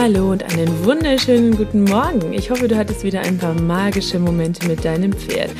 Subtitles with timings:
[0.00, 2.32] Hallo und einen wunderschönen guten Morgen.
[2.32, 5.50] Ich hoffe, du hattest wieder ein paar magische Momente mit deinem Pferd.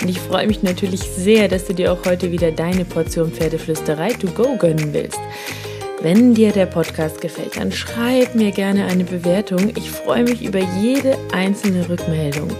[0.00, 4.12] Und ich freue mich natürlich sehr, dass du dir auch heute wieder deine Portion Pferdeflüsterei
[4.12, 5.18] to go gönnen willst.
[6.00, 9.72] Wenn dir der Podcast gefällt, dann schreib mir gerne eine Bewertung.
[9.76, 12.50] Ich freue mich über jede einzelne Rückmeldung.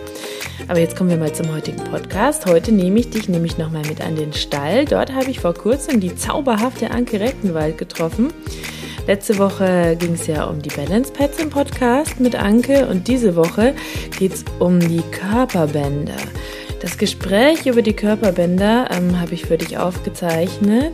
[0.67, 2.47] Aber jetzt kommen wir mal zum heutigen Podcast.
[2.47, 4.87] Heute nehme ich dich nämlich nochmal mit an den Stall.
[4.87, 8.33] Dort habe ich vor kurzem die zauberhafte Anke Rechtenwald getroffen.
[9.09, 13.37] Letzte Woche ging es ja um die Balance Pads im Podcast mit Anke und diese
[13.37, 13.75] Woche
[14.19, 16.19] geht es um die Körperbänder.
[16.83, 20.92] Das Gespräch über die Körperbänder ähm, habe ich für dich aufgezeichnet.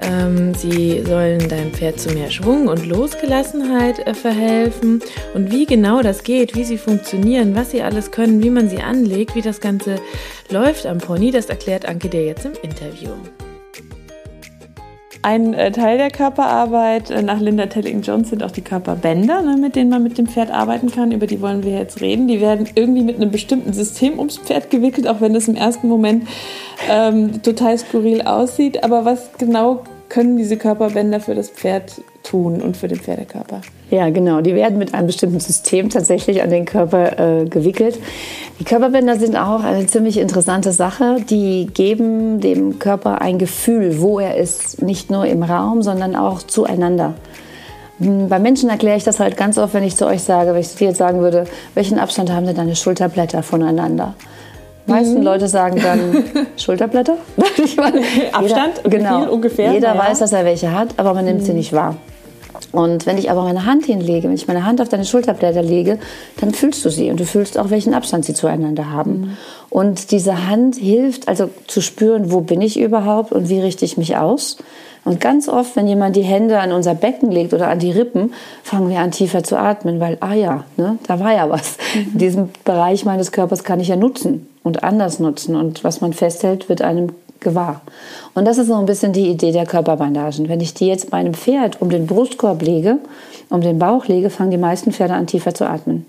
[0.00, 5.02] Ähm, sie sollen deinem Pferd zu mehr Schwung und Losgelassenheit äh, verhelfen.
[5.34, 8.80] Und wie genau das geht, wie sie funktionieren, was sie alles können, wie man sie
[8.80, 9.96] anlegt, wie das Ganze
[10.48, 13.10] läuft am Pony, das erklärt Anke dir jetzt im Interview.
[15.24, 19.74] Ein äh, Teil der Körperarbeit äh, nach Linda Telling-Jones sind auch die Körperbänder, ne, mit
[19.74, 21.12] denen man mit dem Pferd arbeiten kann.
[21.12, 22.28] Über die wollen wir jetzt reden.
[22.28, 25.88] Die werden irgendwie mit einem bestimmten System ums Pferd gewickelt, auch wenn es im ersten
[25.88, 26.28] Moment
[26.90, 28.84] ähm, total skurril aussieht.
[28.84, 33.60] Aber was genau können diese Körperbänder für das Pferd tun und für den Pferdekörper?
[33.90, 34.40] Ja, genau.
[34.40, 37.98] Die werden mit einem bestimmten System tatsächlich an den Körper äh, gewickelt.
[38.58, 41.18] Die Körperbänder sind auch eine ziemlich interessante Sache.
[41.30, 46.42] Die geben dem Körper ein Gefühl, wo er ist, nicht nur im Raum, sondern auch
[46.42, 47.14] zueinander.
[48.00, 50.60] Hm, bei Menschen erkläre ich das halt ganz oft, wenn ich zu euch sage, wenn
[50.60, 54.14] ich dir jetzt sagen würde, welchen Abstand haben denn deine Schulterblätter voneinander?
[54.86, 55.22] Die meisten mhm.
[55.22, 56.24] Leute sagen dann
[56.56, 57.16] Schulterblätter.
[58.32, 59.30] Abstand, jeder, genau.
[59.30, 59.72] ungefähr.
[59.72, 59.98] Jeder ja.
[59.98, 61.44] weiß, dass er welche hat, aber man nimmt mhm.
[61.44, 61.96] sie nicht wahr.
[62.72, 65.98] Und wenn ich aber meine Hand hinlege, wenn ich meine Hand auf deine Schulterblätter lege,
[66.40, 69.12] dann fühlst du sie und du fühlst auch, welchen Abstand sie zueinander haben.
[69.12, 69.36] Mhm.
[69.70, 73.96] Und diese Hand hilft also zu spüren, wo bin ich überhaupt und wie richte ich
[73.96, 74.56] mich aus.
[75.04, 78.32] Und ganz oft, wenn jemand die Hände an unser Becken legt oder an die Rippen,
[78.62, 81.76] fangen wir an tiefer zu atmen, weil, ah ja, ne, da war ja was.
[81.94, 82.18] Mhm.
[82.18, 85.56] Diesen Bereich meines Körpers kann ich ja nutzen und anders nutzen.
[85.56, 87.10] Und was man festhält, wird einem
[87.44, 87.82] gewahr.
[88.34, 90.48] Und das ist so ein bisschen die Idee der Körperbandagen.
[90.48, 92.98] Wenn ich die jetzt bei einem Pferd um den Brustkorb lege,
[93.50, 96.06] um den Bauch lege, fangen die meisten Pferde an, tiefer zu atmen.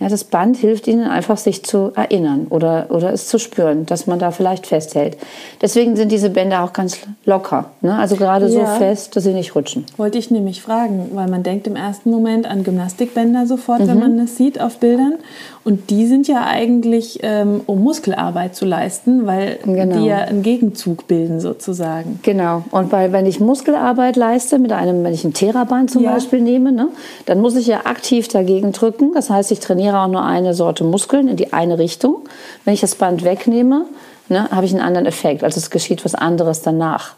[0.00, 4.08] Ja, das Band hilft ihnen einfach, sich zu erinnern oder, oder es zu spüren, dass
[4.08, 5.16] man da vielleicht festhält.
[5.62, 7.70] Deswegen sind diese Bänder auch ganz locker.
[7.80, 7.96] Ne?
[7.96, 8.66] Also gerade ja.
[8.66, 9.86] so fest, dass sie nicht rutschen.
[9.96, 13.88] Wollte ich nämlich fragen, weil man denkt im ersten Moment an Gymnastikbänder sofort, mhm.
[13.88, 15.14] wenn man das sieht auf Bildern.
[15.64, 19.96] Und die sind ja eigentlich, ähm, um Muskelarbeit zu leisten, weil genau.
[19.96, 22.20] die ja einen Gegenzug bilden sozusagen.
[22.22, 22.64] Genau.
[22.70, 26.12] Und weil wenn ich Muskelarbeit leiste, mit einem, wenn ich ein Theraband zum ja.
[26.12, 26.88] Beispiel nehme, ne,
[27.24, 29.12] dann muss ich ja aktiv dagegen drücken.
[29.14, 32.16] Das heißt, ich trainiere auch nur eine Sorte Muskeln in die eine Richtung.
[32.66, 33.86] Wenn ich das Band wegnehme,
[34.28, 35.42] ne, habe ich einen anderen Effekt.
[35.42, 37.14] Also es geschieht was anderes danach.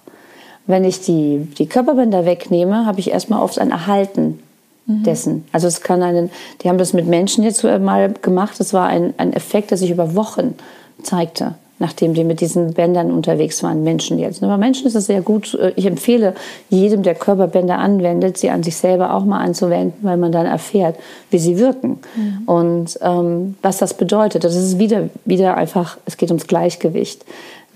[0.68, 4.38] Wenn ich die, die Körperbänder wegnehme, habe ich erstmal oft ein Erhalten
[4.86, 5.02] Mhm.
[5.02, 5.44] dessen.
[5.52, 6.30] Also es kann einen,
[6.62, 8.58] die haben das mit Menschen jetzt mal gemacht.
[8.58, 10.54] Das war ein, ein Effekt, der sich über Wochen
[11.02, 13.82] zeigte, nachdem die mit diesen Bändern unterwegs waren.
[13.82, 14.42] Menschen jetzt.
[14.44, 15.58] Aber Menschen ist es sehr gut.
[15.74, 16.34] Ich empfehle
[16.70, 20.96] jedem, der Körperbänder anwendet, sie an sich selber auch mal anzuwenden, weil man dann erfährt,
[21.30, 22.42] wie sie wirken mhm.
[22.46, 24.44] und ähm, was das bedeutet.
[24.44, 27.24] Das ist wieder, wieder einfach, es geht ums Gleichgewicht.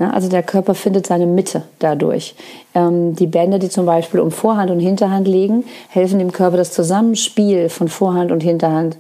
[0.09, 2.35] Also der Körper findet seine Mitte dadurch.
[2.75, 6.73] Ähm, die Bänder, die zum Beispiel um Vorhand und Hinterhand liegen, helfen dem Körper das
[6.73, 8.97] Zusammenspiel von Vorhand und Hinterhand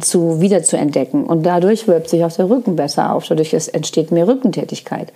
[0.00, 1.24] zu, wieder zu entdecken.
[1.24, 3.26] Und dadurch wölbt sich auch der Rücken besser auf.
[3.28, 5.12] Dadurch entsteht mehr Rückentätigkeit.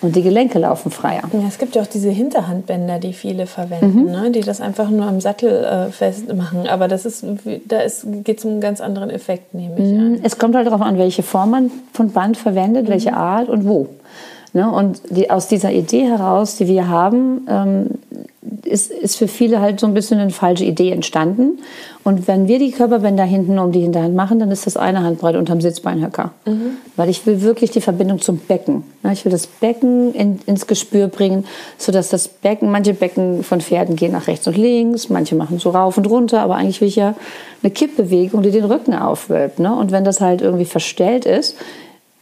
[0.00, 1.22] Und die Gelenke laufen freier.
[1.32, 4.10] Ja, es gibt ja auch diese Hinterhandbänder, die viele verwenden, mhm.
[4.12, 4.30] ne?
[4.30, 6.68] die das einfach nur am Sattel äh, festmachen.
[6.68, 7.24] Aber das ist,
[7.66, 7.78] da
[8.22, 9.98] geht es um einen ganz anderen Effekt, nehme ich mhm.
[9.98, 10.20] an.
[10.22, 12.90] Es kommt halt darauf an, welche Form man von Band verwendet, mhm.
[12.90, 13.88] welche Art und wo.
[14.58, 14.68] Ne?
[14.68, 17.86] Und die, aus dieser Idee heraus, die wir haben, ähm,
[18.64, 21.60] ist, ist für viele halt so ein bisschen eine falsche Idee entstanden.
[22.02, 25.36] Und wenn wir die Körperbänder hinten um die Hinterhand machen, dann ist das eine Handbreit
[25.36, 26.32] unterm Sitzbeinhöcker.
[26.44, 26.70] Mhm.
[26.96, 28.82] Weil ich will wirklich die Verbindung zum Becken.
[29.12, 31.44] Ich will das Becken in, ins Gespür bringen,
[31.76, 35.70] sodass das Becken, manche Becken von Pferden gehen nach rechts und links, manche machen so
[35.70, 37.14] rauf und runter, aber eigentlich will ich ja
[37.62, 39.60] eine Kippbewegung, die den Rücken aufwölbt.
[39.60, 39.72] Ne?
[39.72, 41.54] Und wenn das halt irgendwie verstellt ist,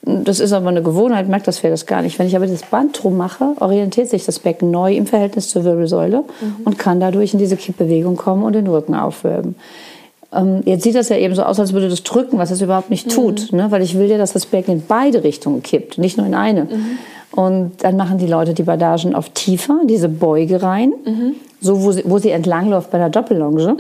[0.06, 2.18] das ist aber eine Gewohnheit, merkt das Pferd das gar nicht.
[2.20, 5.64] Wenn ich aber das Band drum mache, orientiert sich das Becken neu im Verhältnis zur
[5.64, 6.56] Wirbelsäule mhm.
[6.64, 9.56] und kann dadurch in diese Kippbewegung kommen und den Rücken aufwölben.
[10.32, 12.88] Ähm, jetzt sieht das ja eben so aus, als würde das drücken, was es überhaupt
[12.88, 13.58] nicht tut, mhm.
[13.58, 13.70] ne?
[13.70, 16.64] weil ich will ja, dass das Becken in beide Richtungen kippt, nicht nur in eine.
[16.64, 16.98] Mhm.
[17.32, 21.34] Und dann machen die Leute die Bandagen auf tiefer, diese Beuge rein, mhm.
[21.60, 23.74] so wo sie, wo sie entlangläuft bei der Doppellonge.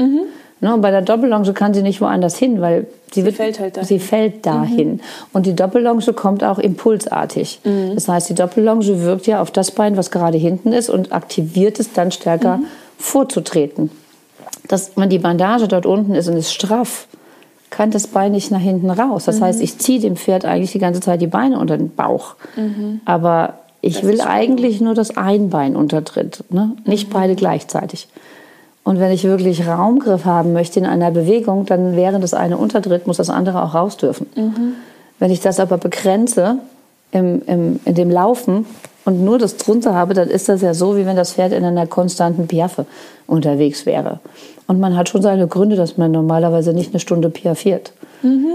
[0.60, 0.68] Mhm.
[0.68, 3.60] Ne, und bei der Doppellonge kann sie nicht woanders hin, weil sie, sie wird, fällt
[3.60, 3.88] halt dahin.
[3.88, 4.92] Sie fällt dahin.
[4.92, 5.00] Mhm.
[5.32, 7.60] Und die Doppellonge kommt auch impulsartig.
[7.64, 7.94] Mhm.
[7.94, 11.78] Das heißt, die Doppellonge wirkt ja auf das Bein, was gerade hinten ist und aktiviert
[11.80, 12.66] es dann stärker mhm.
[12.98, 13.90] vorzutreten.
[14.68, 17.06] Dass, wenn die Bandage dort unten ist und ist straff,
[17.70, 19.24] kann das Bein nicht nach hinten raus.
[19.24, 19.64] Das heißt, mhm.
[19.64, 22.36] ich ziehe dem Pferd eigentlich die ganze Zeit die Beine unter den Bauch.
[22.56, 23.00] Mhm.
[23.04, 26.72] Aber ich das will eigentlich nur das ein Bein untertritt, ne?
[26.84, 27.12] nicht mhm.
[27.12, 28.08] beide gleichzeitig.
[28.86, 33.08] Und wenn ich wirklich Raumgriff haben möchte in einer Bewegung, dann während das eine untertritt,
[33.08, 34.28] muss das andere auch raus dürfen.
[34.36, 34.74] Mhm.
[35.18, 36.58] Wenn ich das aber begrenze
[37.10, 38.64] im, im, in dem Laufen
[39.06, 41.64] und nur das drunter habe, dann ist das ja so, wie wenn das Pferd in
[41.64, 42.84] einer konstanten Piaffe
[43.26, 44.18] unterwegs wäre.
[44.66, 47.92] Und man hat schon seine Gründe, dass man normalerweise nicht eine Stunde piaffiert.
[48.22, 48.48] Mhm.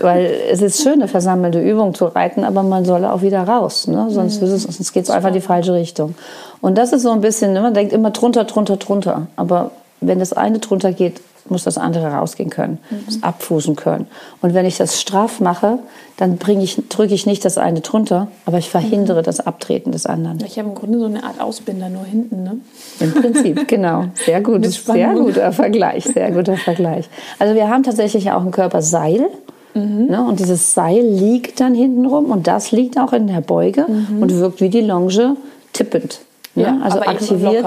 [0.00, 3.88] Weil es ist schön, eine versammelte Übung zu reiten, aber man soll auch wieder raus.
[3.88, 4.06] Ne?
[4.10, 4.46] Sonst, mhm.
[4.46, 6.14] sonst geht es einfach in die falsche Richtung.
[6.60, 7.60] Und das ist so ein bisschen, ne?
[7.60, 9.26] man denkt immer drunter, drunter, drunter.
[9.34, 13.04] Aber wenn das eine drunter geht, muss das andere rausgehen können, mhm.
[13.06, 14.06] muss abfußen können.
[14.42, 15.78] Und wenn ich das straff mache,
[16.16, 19.24] dann ich, drücke ich nicht das eine drunter, aber ich verhindere mhm.
[19.24, 20.38] das Abtreten des anderen.
[20.44, 22.58] Ich habe im Grunde so eine Art Ausbinder nur hinten, ne?
[23.00, 24.04] Im Prinzip, genau.
[24.14, 27.08] Sehr gut, sehr guter Vergleich, sehr guter Vergleich.
[27.38, 29.26] Also wir haben tatsächlich auch ein Körperseil.
[29.72, 30.06] Mhm.
[30.06, 33.86] Ne, und dieses Seil liegt dann hinten rum und das liegt auch in der Beuge
[33.86, 34.20] mhm.
[34.20, 35.36] und wirkt wie die Longe
[35.72, 36.22] tippend.
[36.56, 37.64] Ja, also aktiviert.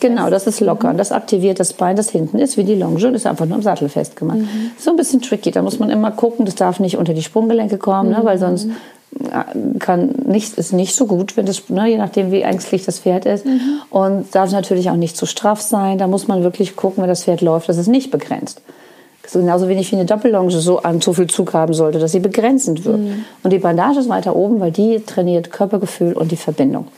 [0.00, 0.92] Genau, das ist locker.
[0.92, 0.98] Mhm.
[0.98, 3.62] Das aktiviert das Bein, das hinten ist, wie die Longe und ist einfach nur im
[3.62, 4.38] Sattel festgemacht.
[4.38, 4.72] Mhm.
[4.76, 5.50] So ein bisschen tricky.
[5.50, 8.16] Da muss man immer gucken, das darf nicht unter die Sprunggelenke kommen, mhm.
[8.16, 8.66] ne, weil sonst
[9.20, 12.98] äh, kann nicht, ist nicht so gut, wenn das, ne, je nachdem, wie ängstlich das
[12.98, 13.46] Pferd ist.
[13.46, 13.60] Mhm.
[13.90, 15.98] Und darf natürlich auch nicht zu straff sein.
[15.98, 18.60] Da muss man wirklich gucken, wenn das Pferd läuft, dass es nicht begrenzt.
[19.26, 22.20] So genauso wenig wie eine Doppellonge so an zu viel Zug haben sollte, dass sie
[22.20, 23.00] begrenzend wird.
[23.00, 23.24] Mhm.
[23.42, 26.88] Und die Bandage ist weiter oben, weil die trainiert Körpergefühl und die Verbindung.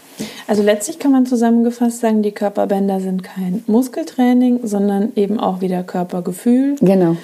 [0.47, 5.83] Also letztlich kann man zusammengefasst sagen, die Körperbänder sind kein Muskeltraining, sondern eben auch wieder
[5.83, 6.77] Körpergefühl.
[6.81, 7.17] Genau.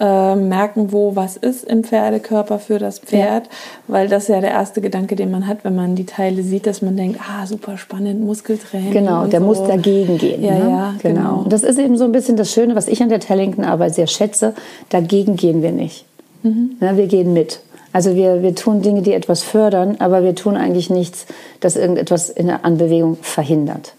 [0.00, 3.52] Äh, merken, wo was ist im Pferdekörper für das Pferd, ja.
[3.86, 6.66] weil das ist ja der erste Gedanke, den man hat, wenn man die Teile sieht,
[6.66, 8.92] dass man denkt, ah, super spannend, Muskeltraining.
[8.92, 9.46] Genau, der so.
[9.46, 10.42] muss dagegen gehen.
[10.42, 10.70] Ja, ne?
[10.70, 11.20] ja, genau.
[11.20, 11.38] genau.
[11.42, 14.06] Und das ist eben so ein bisschen das Schöne, was ich an der Tellington-Arbeit sehr
[14.06, 14.54] schätze,
[14.88, 16.06] dagegen gehen wir nicht.
[16.44, 16.76] Mhm.
[16.80, 17.60] Ja, wir gehen mit.
[17.92, 21.26] Also wir, wir tun Dinge, die etwas fördern, aber wir tun eigentlich nichts,
[21.60, 23.92] das irgendetwas in der Anbewegung verhindert.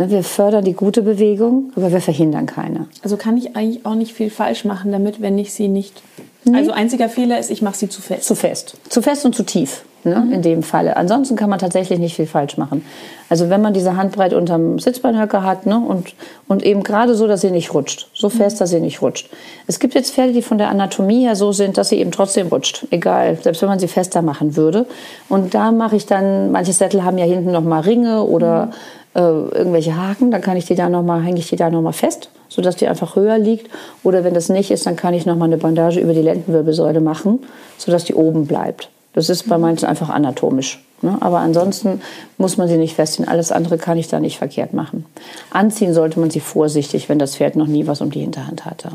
[0.00, 2.86] Ne, wir fördern die gute Bewegung, aber wir verhindern keine.
[3.02, 6.02] Also kann ich eigentlich auch nicht viel falsch machen damit, wenn ich sie nicht.
[6.44, 6.56] Nee.
[6.56, 8.24] Also einziger Fehler ist, ich mache sie zu fest.
[8.24, 8.78] Zu fest.
[8.88, 10.32] Zu fest und zu tief ne, mhm.
[10.32, 10.96] in dem Falle.
[10.96, 12.82] Ansonsten kann man tatsächlich nicht viel falsch machen.
[13.28, 16.14] Also wenn man diese Handbreit unterm Sitzbeinhöcker hat ne, und,
[16.48, 18.08] und eben gerade so, dass sie nicht rutscht.
[18.14, 18.32] So mhm.
[18.32, 19.28] fest, dass sie nicht rutscht.
[19.66, 22.46] Es gibt jetzt Pferde, die von der Anatomie her so sind, dass sie eben trotzdem
[22.46, 22.86] rutscht.
[22.90, 24.86] Egal, selbst wenn man sie fester machen würde.
[25.28, 28.72] Und da mache ich dann, manche Sättel haben ja hinten noch mal Ringe oder mhm.
[29.14, 31.82] Äh, irgendwelche Haken, dann kann ich die da noch mal, hänge ich die da noch
[31.82, 33.70] mal fest, sodass die einfach höher liegt.
[34.02, 37.00] Oder wenn das nicht ist, dann kann ich noch mal eine Bandage über die Lendenwirbelsäule
[37.00, 37.40] machen,
[37.78, 38.88] sodass die oben bleibt.
[39.12, 40.84] Das ist bei manchen einfach anatomisch.
[41.02, 41.16] Ne?
[41.20, 42.00] Aber ansonsten
[42.38, 43.26] muss man sie nicht festziehen.
[43.26, 45.04] Alles andere kann ich da nicht verkehrt machen.
[45.50, 48.90] Anziehen sollte man sie vorsichtig, wenn das Pferd noch nie was um die Hinterhand hatte.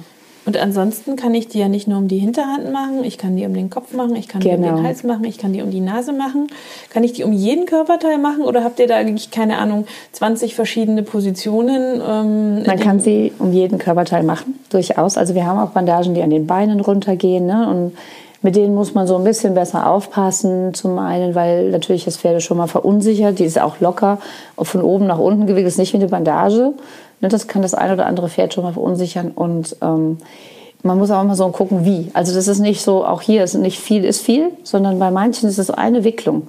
[0.45, 3.45] Und ansonsten kann ich die ja nicht nur um die Hinterhand machen, ich kann die
[3.45, 4.53] um den Kopf machen, ich kann genau.
[4.53, 4.87] die um den genau.
[4.87, 6.47] Hals machen, ich kann die um die Nase machen.
[6.91, 10.53] Kann ich die um jeden Körperteil machen oder habt ihr da eigentlich, keine Ahnung, 20
[10.53, 12.01] verschiedene Positionen?
[12.07, 15.17] Ähm, Man kann sie um jeden Körperteil machen, durchaus.
[15.17, 17.47] Also wir haben auch Bandagen, die an den Beinen runtergehen.
[17.47, 17.67] Ne?
[17.67, 17.97] Und
[18.45, 20.75] mit denen muss man so ein bisschen besser aufpassen.
[20.75, 23.39] Zum einen, weil natürlich das Pferd schon mal verunsichert.
[23.39, 24.19] Die ist auch locker
[24.55, 25.69] von oben nach unten gewickelt.
[25.69, 26.73] Ist nicht wie eine Bandage.
[27.21, 29.31] Ne, das kann das ein oder andere Pferd schon mal verunsichern.
[29.31, 30.19] Und ähm,
[30.83, 32.11] man muss auch immer so gucken, wie.
[32.13, 35.49] Also das ist nicht so, auch hier ist nicht viel ist viel, sondern bei manchen
[35.49, 36.45] ist es eine Wicklung.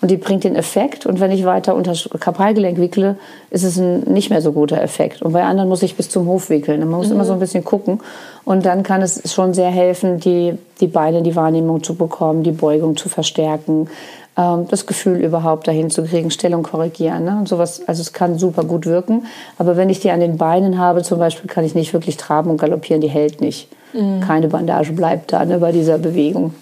[0.00, 1.06] Und die bringt den Effekt.
[1.06, 3.16] Und wenn ich weiter unter Kapalgelenk wickle,
[3.50, 5.22] ist es ein nicht mehr so guter Effekt.
[5.22, 6.80] Und bei anderen muss ich bis zum Hof wickeln.
[6.80, 7.14] Man muss mhm.
[7.14, 8.00] immer so ein bisschen gucken.
[8.44, 12.44] Und dann kann es schon sehr helfen, die, die Beine in die Wahrnehmung zu bekommen,
[12.44, 13.88] die Beugung zu verstärken.
[14.36, 17.36] ähm, das Gefühl überhaupt dahin zu kriegen, Stellung korrigieren ne?
[17.38, 17.82] und sowas.
[17.86, 19.26] Also es kann super gut wirken.
[19.58, 22.50] Aber wenn ich die an den Beinen habe zum Beispiel, kann ich nicht wirklich traben
[22.50, 23.68] und galoppieren, die hält nicht.
[23.92, 24.20] Mhm.
[24.20, 26.54] Keine Bandage bleibt da ne, bei dieser Bewegung.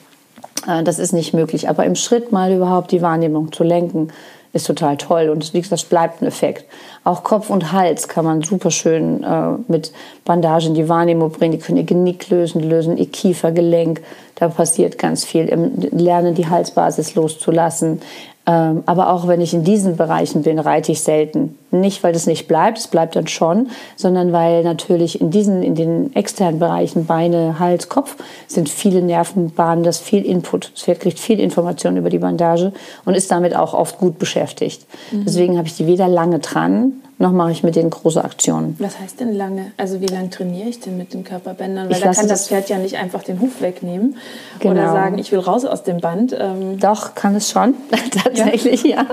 [0.66, 1.68] Äh, das ist nicht möglich.
[1.68, 4.08] Aber im Schritt mal überhaupt die Wahrnehmung zu lenken,
[4.52, 6.64] ist total toll und wie gesagt, bleibt ein Effekt.
[7.04, 9.92] Auch Kopf und Hals kann man super schön äh, mit
[10.24, 11.52] Bandagen die Wahrnehmung bringen.
[11.52, 14.02] Die können ihr Genick lösen, lösen ihr Kiefergelenk.
[14.34, 15.46] Da passiert ganz viel.
[15.46, 18.00] Im Lernen die Halsbasis loszulassen.
[18.48, 21.58] Ähm, aber auch wenn ich in diesen Bereichen bin, reite ich selten.
[21.72, 25.74] Nicht, weil das nicht bleibt, es bleibt dann schon, sondern weil natürlich in diesen, in
[25.74, 30.70] den externen Bereichen, Beine, Hals, Kopf, sind viele Nervenbahnen, das viel Input.
[30.74, 32.72] Das Pferd kriegt viel Information über die Bandage
[33.04, 34.86] und ist damit auch oft gut beschäftigt.
[35.10, 35.24] Mhm.
[35.24, 38.76] Deswegen habe ich die weder lange dran, noch mache ich mit denen große Aktionen.
[38.78, 39.72] Was heißt denn lange?
[39.78, 41.86] Also wie lange trainiere ich denn mit den Körperbändern?
[41.88, 44.16] Weil ich da kann das Pferd ja nicht einfach den Huf wegnehmen
[44.58, 44.74] genau.
[44.74, 46.36] oder sagen, ich will raus aus dem Band.
[46.38, 47.72] Ähm Doch, kann es schon,
[48.22, 48.96] tatsächlich, ja.
[48.96, 49.06] ja.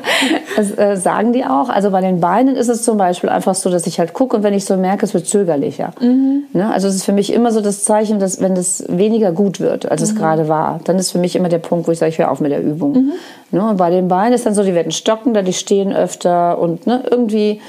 [0.57, 1.69] Das äh, sagen die auch.
[1.69, 4.43] Also bei den Beinen ist es zum Beispiel einfach so, dass ich halt gucke und
[4.43, 5.93] wenn ich so merke, es wird zögerlicher.
[6.01, 6.43] Mhm.
[6.51, 6.73] Ne?
[6.73, 9.89] Also es ist für mich immer so das Zeichen, dass wenn es weniger gut wird,
[9.89, 10.07] als mhm.
[10.07, 12.29] es gerade war, dann ist für mich immer der Punkt, wo ich sage, ich höre
[12.29, 12.93] auf mit der Übung.
[12.93, 13.11] Mhm.
[13.51, 13.69] Ne?
[13.69, 17.03] Und bei den Beinen ist dann so, die werden stockender, die stehen öfter und ne,
[17.09, 17.61] irgendwie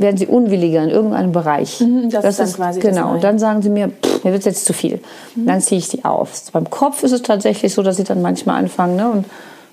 [0.00, 1.80] werden sie unwilliger in irgendeinem Bereich.
[1.80, 3.12] Mhm, das, das, ist dann quasi Genau.
[3.12, 5.00] Und dann sagen sie mir, pff, mir wird jetzt zu viel.
[5.34, 5.46] Mhm.
[5.46, 6.30] Dann ziehe ich sie auf.
[6.52, 9.26] Beim Kopf ist es tatsächlich so, dass sie dann manchmal anfangen ne, und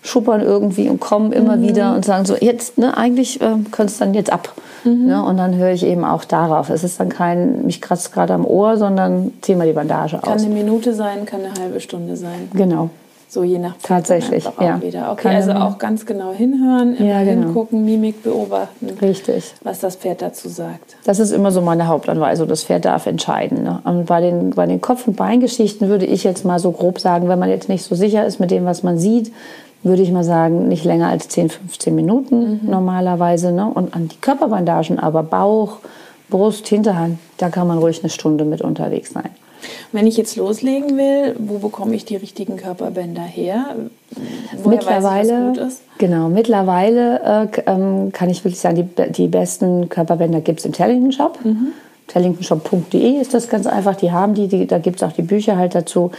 [0.04, 1.62] schuppern irgendwie und kommen immer mhm.
[1.64, 4.54] wieder und sagen so, jetzt, ne, eigentlich äh, könnte es dann jetzt ab.
[4.84, 5.08] Mhm.
[5.08, 6.70] Ne, und dann höre ich eben auch darauf.
[6.70, 10.24] Es ist dann kein, mich kratzt gerade am Ohr, sondern zieh mal die Bandage aus.
[10.24, 12.50] Kann eine Minute sein, kann eine halbe Stunde sein.
[12.54, 12.90] Genau.
[13.30, 14.82] So je nach Tatsächlich, ja.
[14.82, 15.12] Wieder.
[15.12, 17.48] Okay, also auch ganz genau hinhören, immer ja, genau.
[17.48, 18.90] hingucken, Mimik beobachten.
[19.02, 19.54] Richtig.
[19.64, 20.96] Was das Pferd dazu sagt.
[21.04, 22.48] Das ist immer so meine Hauptanweisung.
[22.48, 23.64] Das Pferd darf entscheiden.
[23.64, 23.82] Ne?
[23.84, 27.28] Und bei den, bei den Kopf- und Beingeschichten würde ich jetzt mal so grob sagen,
[27.28, 29.34] wenn man jetzt nicht so sicher ist mit dem, was man sieht,
[29.84, 32.70] würde ich mal sagen, nicht länger als 10, 15 Minuten mhm.
[32.70, 33.52] normalerweise.
[33.52, 33.68] Ne?
[33.68, 35.80] Und an die Körperbandagen, aber Bauch,
[36.30, 39.30] Brust, Hinterhand, da kann man ruhig eine Stunde mit unterwegs sein.
[39.92, 43.76] Wenn ich jetzt loslegen will, wo bekomme ich die richtigen Körperbänder her?
[44.64, 45.82] Woher mittlerweile, ich, was gut ist?
[45.98, 50.74] Genau, mittlerweile äh, ähm, kann ich wirklich sagen, die, die besten Körperbänder gibt es im
[50.74, 51.40] Tellington Shop.
[51.44, 51.74] Mhm.
[52.08, 53.96] Tellingtonshop.de ist das ganz einfach.
[53.96, 56.12] Die haben die, die da gibt es auch die Bücher halt dazu.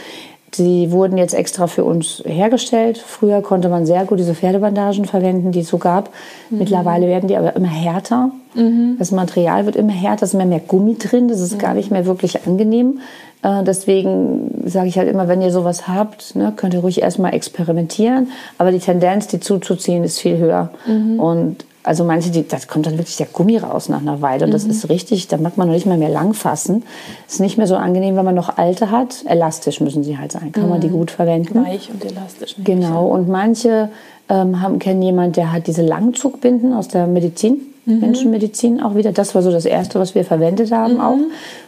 [0.55, 2.97] Die wurden jetzt extra für uns hergestellt.
[2.97, 6.09] Früher konnte man sehr gut diese Pferdebandagen verwenden, die es so gab.
[6.49, 6.59] Mhm.
[6.59, 8.31] Mittlerweile werden die aber immer härter.
[8.55, 8.95] Mhm.
[8.97, 11.27] Das Material wird immer härter, es ist immer mehr Gummi drin.
[11.27, 11.59] Das ist mhm.
[11.59, 12.99] gar nicht mehr wirklich angenehm.
[13.43, 17.33] Äh, deswegen sage ich halt immer, wenn ihr sowas habt, ne, könnt ihr ruhig erstmal
[17.33, 18.29] experimentieren.
[18.57, 20.71] Aber die Tendenz, die zuzuziehen, ist viel höher.
[20.87, 21.19] Mhm.
[21.19, 24.45] Und also manche, die, das kommt dann wirklich der Gummi raus nach einer Weile.
[24.45, 24.71] Und das mhm.
[24.71, 26.83] ist richtig, da mag man noch nicht mal mehr lang fassen.
[27.27, 29.23] Ist nicht mehr so angenehm, wenn man noch alte hat.
[29.25, 30.51] Elastisch müssen sie halt sein.
[30.51, 30.69] Kann mhm.
[30.69, 30.93] man die mhm.
[30.93, 31.65] gut verwenden.
[31.65, 32.55] Weich und elastisch.
[32.63, 33.07] Genau.
[33.07, 33.89] Und manche
[34.27, 37.61] ähm, haben, kennen jemanden, der hat diese Langzugbinden aus der Medizin.
[37.85, 37.99] Mhm.
[38.01, 39.13] Menschenmedizin auch wieder.
[39.13, 41.01] Das war so das Erste, was wir verwendet haben mhm.
[41.01, 41.17] auch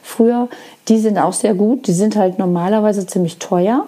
[0.04, 0.50] früher.
[0.90, 1.88] Die sind auch sehr gut.
[1.88, 3.86] Die sind halt normalerweise ziemlich teuer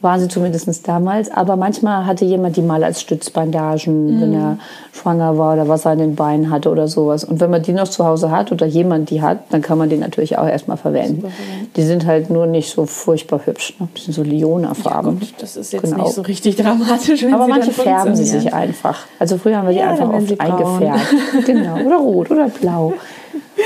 [0.00, 1.30] war sie zumindest damals.
[1.30, 4.20] Aber manchmal hatte jemand die mal als Stützbandagen, mhm.
[4.20, 4.58] wenn er
[4.92, 7.24] schwanger war oder was er an den Beinen hatte oder sowas.
[7.24, 9.88] Und wenn man die noch zu Hause hat oder jemand die hat, dann kann man
[9.88, 11.30] die natürlich auch erstmal verwenden.
[11.76, 13.74] Die sind halt nur nicht so furchtbar hübsch.
[13.78, 13.88] Ne?
[13.96, 15.18] Die sind so Leona-Farben.
[15.20, 16.04] Ja, das ist jetzt genau.
[16.04, 17.24] nicht so richtig dramatisch.
[17.24, 19.06] Aber manche färben sie sich einfach.
[19.18, 21.14] Also früher haben wir die ja, einfach oft eingefärbt.
[21.46, 21.80] genau.
[21.80, 22.94] Oder rot oder blau.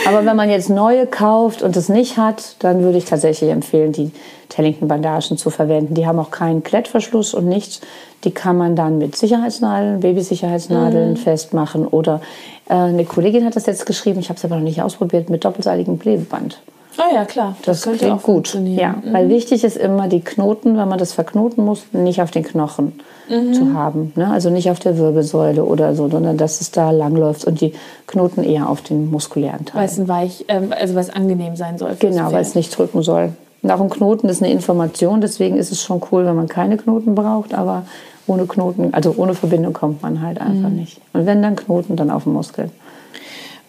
[0.06, 3.92] Aber wenn man jetzt neue kauft und es nicht hat, dann würde ich tatsächlich empfehlen,
[3.92, 4.10] die
[4.48, 5.94] Tellington-Bandagen zu verwenden.
[5.94, 7.80] Die haben auch keinen Klettverschluss und nichts.
[8.24, 11.16] Die kann man dann mit Sicherheitsnadeln, Babysicherheitsnadeln mhm.
[11.16, 11.86] festmachen.
[11.86, 12.20] Oder
[12.68, 15.44] äh, eine Kollegin hat das jetzt geschrieben, ich habe es aber noch nicht ausprobiert, mit
[15.44, 16.60] doppelseitigem Klebeband.
[16.96, 17.56] Ah ja, klar.
[17.64, 18.56] Das, das könnte auch gut.
[18.64, 19.12] Ja, mhm.
[19.12, 22.92] weil wichtig ist immer die Knoten, wenn man das verknoten muss, nicht auf den Knochen
[23.28, 23.52] mhm.
[23.52, 24.12] zu haben.
[24.16, 24.30] Ne?
[24.30, 27.72] Also nicht auf der Wirbelsäule oder so, sondern dass es da langläuft und die
[28.06, 29.80] Knoten eher auf den muskulären Teil.
[29.80, 31.96] Weil es ein weich, ähm, also weil es angenehm sein soll.
[31.98, 33.32] Genau, weil es nicht drücken soll.
[33.62, 36.76] Und auch ein Knoten ist eine Information, deswegen ist es schon cool, wenn man keine
[36.76, 37.86] Knoten braucht, aber
[38.26, 40.76] ohne Knoten, also ohne Verbindung kommt man halt einfach mhm.
[40.76, 41.00] nicht.
[41.12, 42.70] Und wenn dann Knoten, dann auf dem Muskel.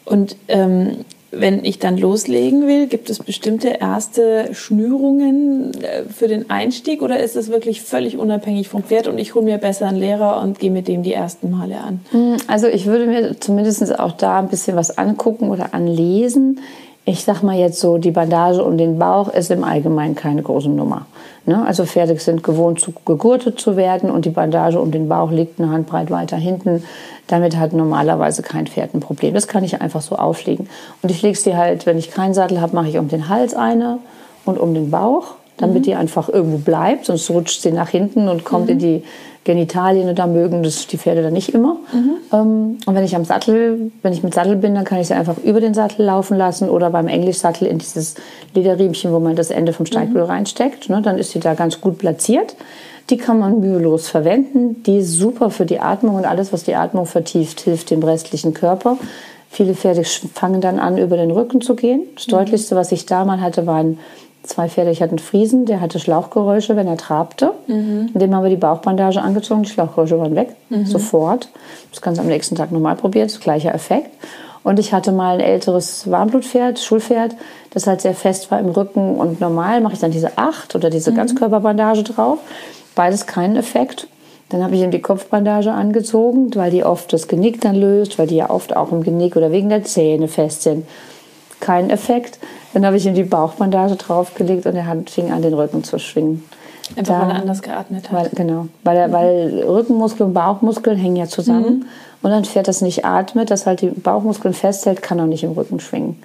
[0.03, 0.98] Und ähm,
[1.37, 7.19] wenn ich dann loslegen will, gibt es bestimmte erste Schnürungen äh, für den Einstieg oder
[7.19, 10.59] ist es wirklich völlig unabhängig vom Pferd und ich hole mir besser einen Lehrer und
[10.59, 11.99] gehe mit dem die ersten Male an?
[12.11, 16.59] Hm, also ich würde mir zumindest auch da ein bisschen was angucken oder anlesen
[17.07, 20.69] ich sag mal jetzt so, die Bandage um den Bauch ist im Allgemeinen keine große
[20.69, 21.05] Nummer.
[21.45, 21.63] Ne?
[21.63, 25.59] Also Pferde sind gewohnt, zu, gegurtet zu werden und die Bandage um den Bauch liegt
[25.59, 26.83] eine Handbreit weiter hinten.
[27.27, 29.34] Damit hat normalerweise kein Pferd ein Problem.
[29.34, 30.70] Das kann ich einfach so auflegen.
[31.01, 33.55] Und ich lege sie halt, wenn ich keinen Sattel habe, mache ich um den Hals
[33.55, 34.00] eine
[34.46, 35.84] und um den Bauch, damit mhm.
[35.84, 38.72] die einfach irgendwo bleibt, sonst rutscht sie nach hinten und kommt mhm.
[38.72, 39.03] in die
[39.46, 41.77] Genitalien da mögen das die Pferde dann nicht immer.
[42.34, 45.13] Ähm, und wenn ich am Sattel, wenn ich mit Sattel bin, dann kann ich sie
[45.13, 48.15] einfach über den Sattel laufen lassen oder beim Englischsattel in dieses
[48.55, 50.89] Lederriemchen, wo man das Ende vom Steigbügel reinsteckt.
[50.89, 51.01] Ne?
[51.03, 52.55] Dann ist sie da ganz gut platziert.
[53.09, 54.83] Die kann man mühelos verwenden.
[54.83, 58.53] Die ist super für die Atmung und alles, was die Atmung vertieft, hilft dem restlichen
[58.53, 58.97] Körper.
[59.50, 62.01] Viele Pferde fangen dann an, über den Rücken zu gehen.
[62.15, 64.00] Das Deutlichste, was ich da mal hatte, waren
[64.43, 64.91] zwei Pferde.
[64.91, 67.51] Ich hatte einen Friesen, der hatte Schlauchgeräusche, wenn er trabte.
[67.67, 68.12] Mhm.
[68.13, 70.50] Dem haben wir die Bauchbandage angezogen, die Schlauchgeräusche waren weg,
[70.85, 71.50] sofort.
[71.91, 74.09] Das kannst du am nächsten Tag nochmal probieren, das gleiche Effekt.
[74.63, 77.35] Und ich hatte mal ein älteres Warmblutpferd, Schulpferd,
[77.69, 79.15] das halt sehr fest war im Rücken.
[79.15, 82.39] Und normal mache ich dann diese acht oder diese Ganzkörperbandage drauf.
[82.95, 84.07] Beides keinen Effekt.
[84.49, 88.27] Dann habe ich ihm die Kopfbandage angezogen, weil die oft das Genick dann löst, weil
[88.27, 90.85] die ja oft auch im Genick oder wegen der Zähne fest sind.
[91.59, 92.39] Kein Effekt.
[92.73, 96.43] Dann habe ich ihm die Bauchbandage draufgelegt und er fing an, den Rücken zu schwingen.
[96.95, 98.13] Einfach weil Da- er anders geatmet hat.
[98.23, 101.85] Weil, genau, weil, er, weil Rückenmuskeln und Bauchmuskeln hängen ja zusammen.
[102.21, 105.51] Und ein Pferd, das nicht atmet, das halt die Bauchmuskeln festhält, kann auch nicht im
[105.51, 106.17] Rücken schwingen.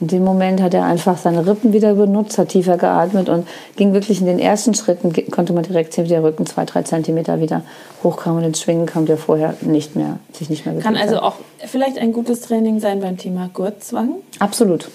[0.00, 3.46] In dem Moment hat er einfach seine Rippen wieder benutzt, hat tiefer geatmet und
[3.76, 6.82] ging wirklich in den ersten Schritten, konnte man direkt sehen, wie der Rücken zwei, drei
[6.82, 7.62] Zentimeter wieder
[8.02, 11.16] hochkam und ins Schwingen kam, der vorher nicht mehr, sich nicht mehr bewegt Kann also
[11.16, 11.22] hat.
[11.22, 11.34] auch
[11.64, 14.16] vielleicht ein gutes Training sein beim Thema Gurtzwang.
[14.40, 14.88] Absolut.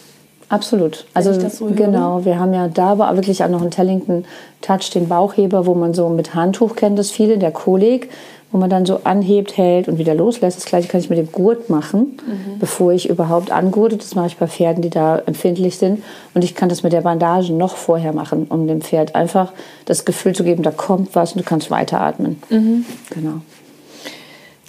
[0.51, 1.05] Absolut.
[1.13, 1.75] Also so höre.
[1.75, 4.25] genau, wir haben ja da aber wirklich auch noch einen Tellington
[4.61, 8.09] Touch, den Bauchheber, wo man so mit Handtuch kennt das viele, der Kolik,
[8.51, 10.57] wo man dann so anhebt, hält und wieder loslässt.
[10.57, 12.59] Das gleiche kann ich mit dem Gurt machen, Mhm.
[12.59, 13.95] bevor ich überhaupt angurte.
[13.95, 16.03] Das mache ich bei Pferden, die da empfindlich sind.
[16.33, 19.53] Und ich kann das mit der Bandage noch vorher machen, um dem Pferd einfach
[19.85, 22.43] das Gefühl zu geben, da kommt was und du kannst weiteratmen.
[22.49, 22.85] Mhm.
[23.09, 23.35] Genau.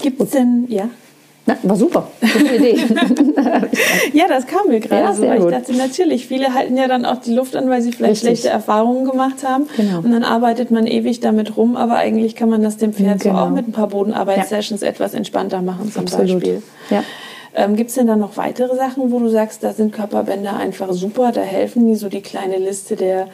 [0.00, 0.88] Gibt es denn, ja?
[1.44, 2.06] Na, war super.
[2.20, 2.76] Gute Idee.
[4.12, 5.22] Ja, das kam mir gerade Ja, so.
[5.22, 8.22] Weil ich dachte, natürlich, viele halten ja dann auch die Luft an, weil sie vielleicht
[8.22, 8.40] Richtig.
[8.40, 9.66] schlechte Erfahrungen gemacht haben.
[9.76, 9.98] Genau.
[9.98, 13.34] Und dann arbeitet man ewig damit rum, aber eigentlich kann man das dem Pferd Genau.
[13.36, 16.34] so auch mit ein paar Bodenarbeitssessions etwas entspannter machen zum Absolut.
[16.40, 16.62] Beispiel.
[16.90, 17.02] Ja.
[17.54, 20.92] Ähm, Gibt es denn dann noch weitere Sachen, wo du sagst, da sind Körperbänder einfach
[20.92, 23.28] super, da helfen die, so die kleine Liste der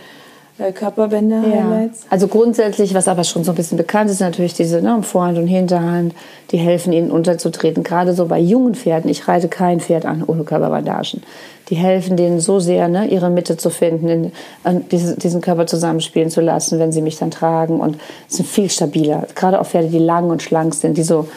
[0.58, 2.06] äh, Körperbänder-Highlights?
[2.10, 5.46] Also grundsätzlich, was aber schon so ein bisschen bekannt ist, natürlich diese ne, Vorhand und
[5.46, 6.14] Hinterhand,
[6.50, 7.82] die helfen ihnen unterzutreten.
[7.82, 9.10] Gerade so bei jungen Pferden.
[9.10, 11.22] Ich reite kein Pferd an ohne Körperbandagen.
[11.68, 14.32] Die helfen denen so sehr, ne, ihre Mitte zu finden, in,
[14.64, 18.70] an diese, diesen Körper zusammenspielen zu lassen, wenn sie mich dann tragen und sind viel
[18.70, 19.26] stabiler.
[19.34, 21.28] Gerade auch Pferde, die lang und schlank sind, die so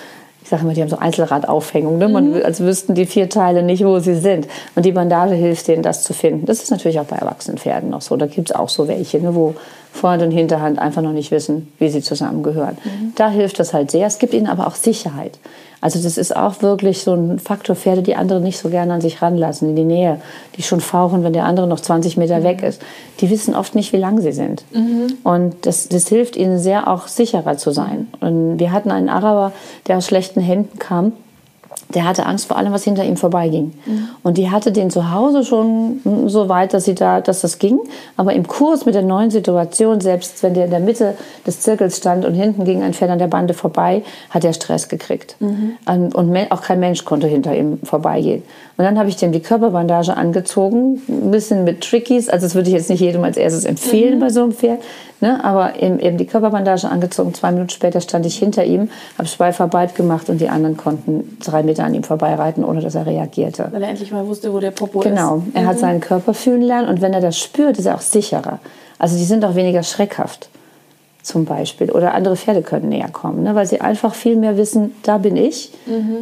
[0.51, 2.07] sage immer, die haben so Einzelradaufhängung, ne?
[2.07, 4.47] Man, als wüssten die vier Teile nicht, wo sie sind.
[4.75, 6.45] Und die Bandage hilft denen, das zu finden.
[6.45, 8.15] Das ist natürlich auch bei erwachsenen Pferden noch so.
[8.17, 9.33] Da gibt es auch so welche, ne?
[9.33, 9.55] wo
[9.91, 12.77] Vorhand und Hinterhand einfach noch nicht wissen, wie sie zusammengehören.
[13.15, 14.05] Da hilft das halt sehr.
[14.07, 15.39] Es gibt ihnen aber auch Sicherheit.
[15.81, 19.01] Also das ist auch wirklich so ein Faktor, Pferde, die andere nicht so gerne an
[19.01, 20.21] sich ranlassen, in die Nähe,
[20.55, 22.81] die schon fauchen, wenn der andere noch 20 Meter weg ist.
[23.19, 24.63] Die wissen oft nicht, wie lang sie sind.
[25.23, 28.07] Und das, das hilft ihnen sehr, auch sicherer zu sein.
[28.19, 29.51] Und wir hatten einen Araber,
[29.87, 31.13] der aus schlechten Händen kam.
[31.89, 33.73] Der hatte Angst vor allem, was hinter ihm vorbeiging.
[34.23, 37.79] Und die hatte den zu Hause schon so weit, dass, sie da, dass das ging.
[38.15, 41.15] Aber im Kurs mit der neuen Situation, selbst wenn der in der Mitte
[41.45, 44.87] des Zirkels stand und hinten ging ein Pferd an der Bande vorbei, hat er Stress
[44.87, 45.35] gekriegt.
[45.87, 48.43] Ähm, Und auch kein Mensch konnte hinter ihm vorbeigehen.
[48.81, 52.29] Und dann habe ich dem die Körperbandage angezogen, ein bisschen mit Trickies.
[52.29, 54.79] Also das würde ich jetzt nicht jedem als erstes empfehlen bei so einem Pferd.
[55.19, 55.39] Ne?
[55.43, 57.31] Aber eben, eben die Körperbandage angezogen.
[57.35, 58.89] Zwei Minuten später stand ich hinter ihm,
[59.19, 63.05] habe Schweifarbeit gemacht und die anderen konnten drei Meter an ihm vorbeireiten, ohne dass er
[63.05, 63.67] reagierte.
[63.69, 65.55] Weil er endlich mal wusste, wo der Popo Genau, ist.
[65.55, 68.57] er hat seinen Körper fühlen lernen und wenn er das spürt, ist er auch sicherer.
[68.97, 70.49] Also die sind auch weniger schreckhaft
[71.23, 71.91] zum Beispiel.
[71.91, 73.55] Oder andere Pferde können näher kommen, ne?
[73.55, 75.71] weil sie einfach viel mehr wissen, da bin ich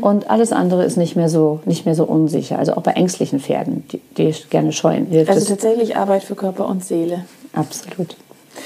[0.01, 2.59] und alles andere ist nicht mehr so, nicht mehr so unsicher.
[2.59, 6.35] Also auch bei ängstlichen Pferden, die, die gerne scheuen, hilft Also es tatsächlich Arbeit für
[6.35, 7.25] Körper und Seele.
[7.53, 8.15] absolut.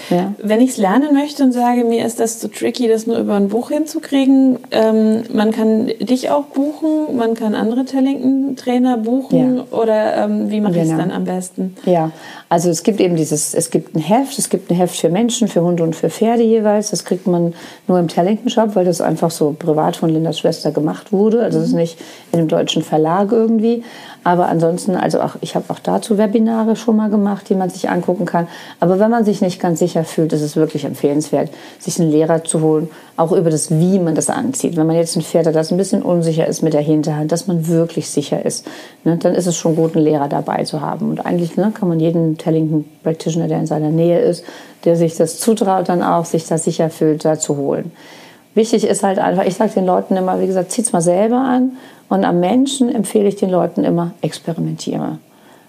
[0.09, 0.33] Ja.
[0.41, 3.35] Wenn ich es lernen möchte und sage, mir ist das zu tricky, das nur über
[3.35, 9.63] ein Buch hinzukriegen, ähm, man kann dich auch buchen, man kann andere Tellington-Trainer buchen Ja.
[9.77, 10.99] oder ähm, wie mache ich es Genau.
[11.01, 11.75] dann am besten?
[11.85, 12.11] Ja,
[12.49, 15.47] also es gibt eben dieses, es gibt ein Heft, es gibt ein Heft für Menschen,
[15.47, 16.91] für Hunde und für Pferde jeweils.
[16.91, 17.53] Das kriegt man
[17.87, 21.41] nur im Tellington Shop, weil das einfach so privat von Lindas Schwester gemacht wurde.
[21.41, 21.97] Also es ist nicht
[22.31, 23.83] in einem deutschen Verlag irgendwie.
[24.23, 27.89] Aber ansonsten, also auch, ich habe auch dazu Webinare schon mal gemacht, die man sich
[27.89, 28.47] angucken kann.
[28.79, 32.43] Aber wenn man sich nicht ganz sicher fühlt, ist es wirklich empfehlenswert, sich einen Lehrer
[32.43, 34.77] zu holen, auch über das, wie man das anzieht.
[34.77, 37.47] Wenn man jetzt ein Pferd hat, das ein bisschen unsicher ist mit der Hinterhand, dass
[37.47, 38.65] man wirklich sicher ist,
[39.03, 41.09] ne, dann ist es schon gut, einen Lehrer dabei zu haben.
[41.09, 44.45] Und eigentlich ne, kann man jeden Tellington Practitioner, der in seiner Nähe ist,
[44.85, 47.91] der sich das zutraut, dann auch sich da sicher fühlt, da zu holen.
[48.55, 51.71] Wichtig ist halt einfach, ich sage den Leuten immer, wie gesagt, zieht's mal selber an.
[52.09, 55.17] Und am Menschen empfehle ich den Leuten immer, experimentiere.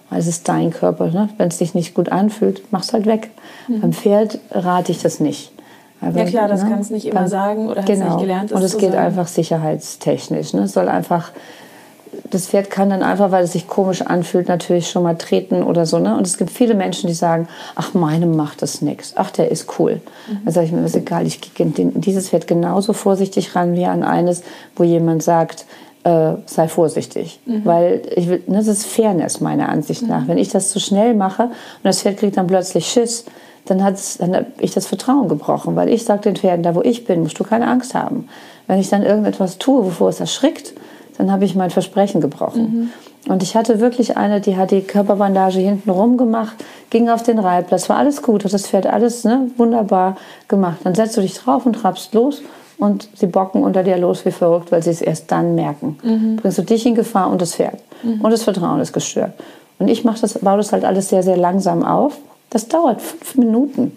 [0.09, 1.07] Weil es ist dein Körper.
[1.07, 1.29] Ne?
[1.37, 3.31] Wenn es dich nicht gut anfühlt, mach's halt weg.
[3.67, 5.51] Beim Pferd rate ich das nicht.
[6.01, 8.05] Aber, ja klar, das ne, kannst du nicht immer dann, sagen oder genau.
[8.05, 8.51] hast nicht gelernt.
[8.51, 9.05] Und es geht sagen.
[9.05, 10.53] einfach sicherheitstechnisch.
[10.53, 10.63] Ne?
[10.63, 11.31] Es soll einfach
[12.29, 15.85] das Pferd kann dann einfach, weil es sich komisch anfühlt, natürlich schon mal treten oder
[15.85, 15.99] so.
[15.99, 16.17] Ne?
[16.17, 19.13] Und es gibt viele Menschen, die sagen, ach, meinem macht das nichts.
[19.15, 20.01] Ach, der ist cool.
[20.27, 20.39] Mhm.
[20.45, 24.03] Dann sage ich mir, ist egal, ich gehe dieses Pferd genauso vorsichtig ran wie an
[24.03, 24.43] eines,
[24.75, 25.65] wo jemand sagt,
[26.05, 27.39] äh, sei vorsichtig.
[27.45, 27.65] Mhm.
[27.65, 30.09] Weil ich will, ne, das ist Fairness meiner Ansicht mhm.
[30.09, 30.27] nach.
[30.27, 33.25] Wenn ich das zu schnell mache und das Pferd kriegt dann plötzlich Schiss,
[33.65, 35.75] dann, dann habe ich das Vertrauen gebrochen.
[35.75, 38.29] Weil ich sage den Pferden, da wo ich bin, musst du keine Angst haben.
[38.67, 40.73] Wenn ich dann irgendetwas tue, wovor es erschrickt,
[41.17, 42.91] dann habe ich mein Versprechen gebrochen.
[43.25, 43.31] Mhm.
[43.31, 46.55] Und ich hatte wirklich eine, die hat die Körperbandage hinten rum gemacht,
[46.91, 50.77] ging auf den Reitplatz, war alles gut, hat das Pferd alles ne, wunderbar gemacht.
[50.83, 52.43] Dann setzt du dich drauf und trabst los
[52.77, 55.97] und sie bocken unter dir los wie verrückt, weil sie es erst dann merken.
[56.03, 56.35] Mhm.
[56.37, 57.79] Bringst du dich in Gefahr und das Pferd.
[58.03, 58.21] Mhm.
[58.21, 59.33] Und das Vertrauen ist gestört.
[59.79, 62.17] Und ich mach das, baue das halt alles sehr, sehr langsam auf.
[62.49, 63.93] Das dauert fünf Minuten.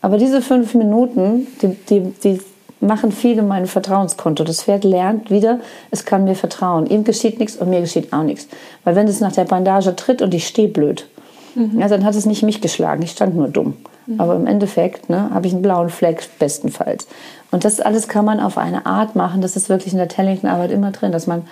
[0.00, 2.40] Aber diese fünf Minuten, die, die, die
[2.80, 4.44] machen viele mein Vertrauenskonto.
[4.44, 6.86] Das Pferd lernt wieder, es kann mir vertrauen.
[6.86, 8.48] Ihm geschieht nichts und mir geschieht auch nichts.
[8.84, 11.06] Weil wenn es nach der Bandage tritt und ich stehe blöd,
[11.54, 11.78] mhm.
[11.78, 13.02] ja, dann hat es nicht mich geschlagen.
[13.02, 13.74] Ich stand nur dumm.
[14.06, 14.20] Mhm.
[14.20, 17.06] Aber im Endeffekt ne, habe ich einen blauen Fleck bestenfalls.
[17.50, 20.70] Und das alles kann man auf eine Art machen, das ist wirklich in der Tellington-Arbeit
[20.70, 21.42] immer drin, dass man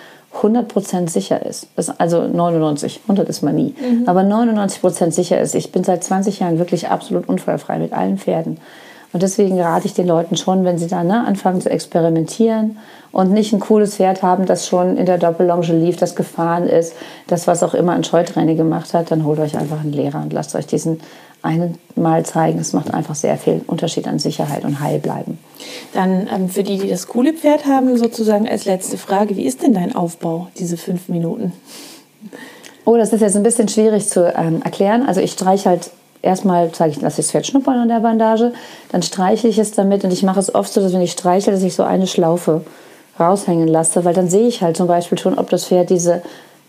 [0.41, 1.67] 100% sicher ist.
[1.97, 3.75] Also 99, 100 ist man nie.
[3.79, 4.07] Mhm.
[4.07, 5.55] Aber 99% sicher ist.
[5.55, 8.57] Ich bin seit 20 Jahren wirklich absolut unfallfrei mit allen Pferden.
[9.13, 12.77] Und deswegen rate ich den Leuten schon, wenn sie da ne, anfangen zu experimentieren
[13.11, 16.93] und nicht ein cooles Pferd haben, das schon in der Doppellonge lief, das gefahren ist,
[17.27, 20.31] das was auch immer ein Scheutraining gemacht hat, dann holt euch einfach einen Lehrer und
[20.31, 21.01] lasst euch diesen
[21.41, 22.59] einen Mal zeigen.
[22.59, 25.39] Es macht einfach sehr viel Unterschied an Sicherheit und Heil bleiben.
[25.93, 29.63] Dann ähm, für die, die das coole Pferd haben, sozusagen als letzte Frage, wie ist
[29.63, 31.51] denn dein Aufbau, diese fünf Minuten?
[32.85, 35.05] Oh, das ist jetzt ein bisschen schwierig zu ähm, erklären.
[35.07, 35.91] Also ich streiche halt
[36.21, 38.53] erstmal zeige ich, lasse ich das Pferd schnuppern an der Bandage,
[38.91, 41.51] dann streichle ich es damit und ich mache es oft so, dass wenn ich streiche,
[41.51, 42.61] dass ich so eine Schlaufe
[43.19, 46.21] raushängen lasse, weil dann sehe ich halt zum Beispiel schon, ob das Pferd diese,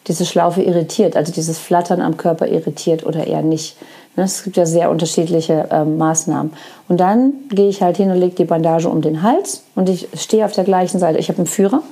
[0.06, 3.76] diese Schlaufe irritiert, also dieses Flattern am Körper irritiert oder eher nicht.
[4.14, 6.52] Ne, es gibt ja sehr unterschiedliche äh, Maßnahmen.
[6.88, 10.08] Und dann gehe ich halt hin und lege die Bandage um den Hals und ich
[10.14, 11.18] stehe auf der gleichen Seite.
[11.18, 11.82] Ich habe einen Führer,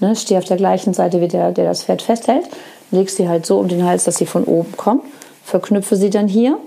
[0.00, 2.44] ne, stehe auf der gleichen Seite wie der, der das Pferd festhält,
[2.90, 5.04] lege sie halt so um den Hals, dass sie von oben kommt,
[5.42, 6.58] verknüpfe sie dann hier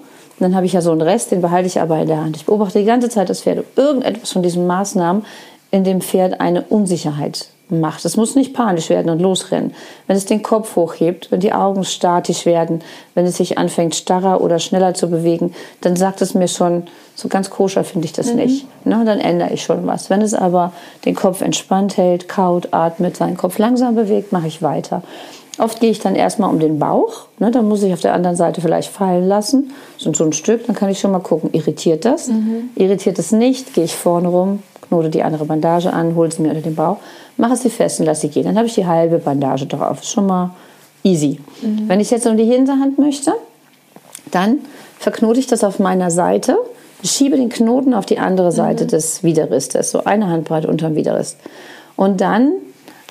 [0.43, 2.35] dann habe ich ja so einen Rest, den behalte ich aber in der Hand.
[2.35, 3.59] Ich beobachte die ganze Zeit das Pferd.
[3.59, 5.25] Ob irgendetwas von diesen Maßnahmen
[5.71, 8.05] in dem Pferd eine Unsicherheit macht.
[8.05, 9.73] Es muss nicht panisch werden und losrennen.
[10.05, 12.81] Wenn es den Kopf hochhebt, wenn die Augen statisch werden,
[13.15, 16.83] wenn es sich anfängt, starrer oder schneller zu bewegen, dann sagt es mir schon,
[17.15, 18.35] so ganz koscher finde ich das mhm.
[18.35, 18.67] nicht.
[18.83, 20.09] Na, dann ändere ich schon was.
[20.09, 20.73] Wenn es aber
[21.05, 25.03] den Kopf entspannt hält, kaut, atmet, seinen Kopf langsam bewegt, mache ich weiter.
[25.59, 27.27] Oft gehe ich dann erstmal um den Bauch.
[27.39, 29.71] Ne, dann muss ich auf der anderen Seite vielleicht fallen lassen.
[29.97, 30.65] So, so ein Stück.
[30.65, 32.27] Dann kann ich schon mal gucken, irritiert das?
[32.27, 32.71] Mhm.
[32.75, 36.49] Irritiert es nicht, gehe ich vorne rum, knote die andere Bandage an, hole sie mir
[36.49, 36.97] unter den Bauch,
[37.37, 38.45] mache sie fest und lasse sie gehen.
[38.45, 40.01] Dann habe ich die halbe Bandage drauf.
[40.01, 40.51] Ist schon mal
[41.03, 41.39] easy.
[41.61, 41.87] Mhm.
[41.87, 43.33] Wenn ich jetzt um die Hinterhand möchte,
[44.31, 44.59] dann
[44.97, 46.57] verknote ich das auf meiner Seite,
[47.03, 48.87] schiebe den Knoten auf die andere Seite mhm.
[48.87, 51.37] des Widerristes, so eine Handbreite unter dem Widerrist.
[51.95, 52.53] Und dann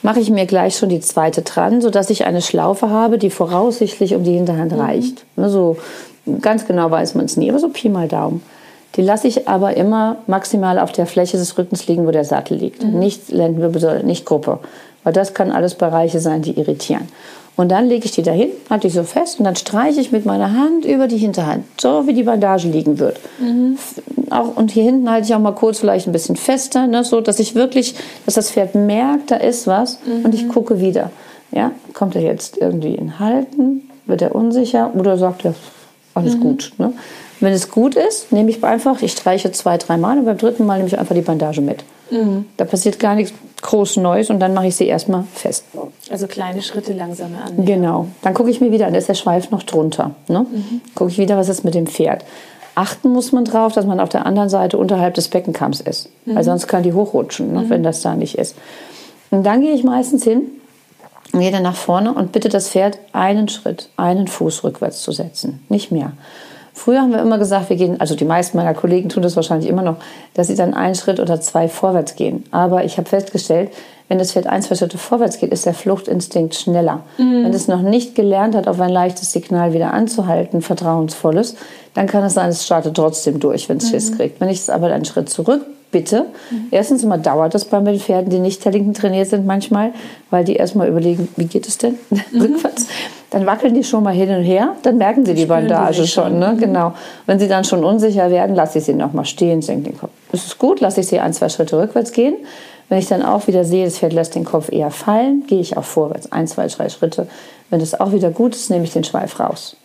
[0.02, 4.14] mache ich mir gleich schon die zweite dran, sodass ich eine Schlaufe habe, die voraussichtlich
[4.14, 4.80] um die Hinterhand mhm.
[4.80, 5.24] reicht.
[5.36, 5.76] Ne, so
[6.40, 8.42] ganz genau weiß man es nie, aber so Pi mal Daumen.
[8.96, 12.58] Die lasse ich aber immer maximal auf der Fläche des Rückens liegen, wo der Sattel
[12.58, 12.84] liegt.
[12.84, 12.98] Mhm.
[12.98, 14.58] Nicht Lendenwirbelsäule, nicht Gruppe.
[15.04, 17.08] Weil das kann alles Bereiche sein, die irritieren.
[17.54, 20.24] Und dann lege ich die dahin, halte ich so fest und dann streiche ich mit
[20.24, 23.20] meiner Hand über die Hinterhand, so wie die Bandage liegen wird.
[23.38, 23.76] Mhm.
[24.30, 27.20] Auch, und hier hinten halte ich auch mal kurz vielleicht ein bisschen fester, ne, so
[27.20, 30.24] dass ich wirklich, dass das Pferd merkt, da ist was mhm.
[30.24, 31.10] und ich gucke wieder.
[31.50, 35.54] Ja, kommt er jetzt irgendwie in Halten, wird er unsicher oder sagt er,
[36.14, 36.40] alles mhm.
[36.40, 36.72] gut.
[36.78, 36.94] Ne?
[37.40, 40.64] Wenn es gut ist, nehme ich einfach, ich streiche zwei, drei Mal und beim dritten
[40.64, 41.84] Mal nehme ich einfach die Bandage mit.
[42.10, 42.46] Mhm.
[42.56, 45.64] Da passiert gar nichts groß Neues und dann mache ich sie erstmal fest.
[46.10, 47.64] Also kleine Schritte langsam an.
[47.64, 48.08] Genau.
[48.22, 50.12] Dann gucke ich mir wieder an, da ist der Schweif noch drunter.
[50.28, 50.40] Ne?
[50.40, 50.80] Mhm.
[50.94, 52.24] Gucke ich wieder, was ist mit dem Pferd.
[52.74, 56.10] Achten muss man drauf, dass man auf der anderen Seite unterhalb des Beckenkamms ist.
[56.26, 56.36] Mhm.
[56.36, 57.70] Weil sonst kann die hochrutschen, ne, mhm.
[57.70, 58.56] wenn das da nicht ist.
[59.30, 60.42] Und dann gehe ich meistens hin
[61.40, 65.64] gehe dann nach vorne und bitte das Pferd einen Schritt, einen Fuß rückwärts zu setzen.
[65.68, 66.12] Nicht mehr.
[66.74, 69.68] Früher haben wir immer gesagt, wir gehen, also die meisten meiner Kollegen tun das wahrscheinlich
[69.68, 69.96] immer noch,
[70.34, 72.44] dass sie dann einen Schritt oder zwei vorwärts gehen.
[72.50, 73.70] Aber ich habe festgestellt,
[74.08, 77.02] wenn das Pferd ein, zwei Schritte vorwärts geht, ist der Fluchtinstinkt schneller.
[77.18, 77.44] Mhm.
[77.44, 81.56] Wenn es noch nicht gelernt hat, auf ein leichtes Signal wieder anzuhalten, vertrauensvolles,
[81.94, 83.90] dann kann es sein, es startet trotzdem durch, wenn es mhm.
[83.90, 84.40] Schiss kriegt.
[84.40, 86.26] Wenn ich es aber einen Schritt zurück bitte.
[86.50, 86.66] Mhm.
[86.72, 89.92] Erstens mal dauert das bei den Pferden, die nicht Tellington trainiert sind manchmal,
[90.30, 92.40] weil die erstmal überlegen, wie geht es denn mhm.
[92.40, 92.88] rückwärts.
[93.30, 96.38] Dann wackeln die schon mal hin und her, dann merken sie die Bandage schon.
[96.38, 96.54] Ne?
[96.54, 96.58] Mhm.
[96.58, 96.94] Genau.
[97.26, 100.10] Wenn sie dann schon unsicher werden, lasse ich sie noch mal stehen, senke den Kopf.
[100.32, 102.34] Das ist gut, lasse ich sie ein, zwei Schritte rückwärts gehen.
[102.88, 105.78] Wenn ich dann auch wieder sehe, das Pferd lässt den Kopf eher fallen, gehe ich
[105.78, 107.26] auch vorwärts, ein, zwei, drei Schritte.
[107.70, 109.76] Wenn das auch wieder gut ist, nehme ich den Schweif raus.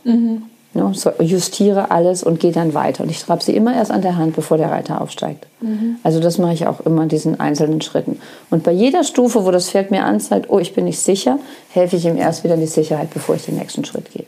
[0.93, 3.03] So justiere alles und gehe dann weiter.
[3.03, 5.47] Und ich trage sie immer erst an der Hand, bevor der Reiter aufsteigt.
[5.61, 5.97] Mhm.
[6.03, 8.19] Also das mache ich auch immer in diesen einzelnen Schritten.
[8.49, 11.95] Und bei jeder Stufe, wo das Pferd mir anzeigt, oh, ich bin nicht sicher, helfe
[11.95, 14.25] ich ihm erst wieder in die Sicherheit, bevor ich den nächsten Schritt gehe.